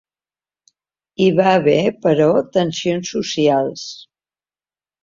[1.19, 3.87] Hi va haver però tensions socials.